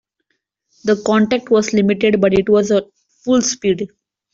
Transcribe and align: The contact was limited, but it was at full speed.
The 0.83 0.99
contact 1.05 1.51
was 1.51 1.73
limited, 1.73 2.19
but 2.19 2.33
it 2.33 2.49
was 2.49 2.71
at 2.71 2.85
full 3.23 3.43
speed. 3.43 3.87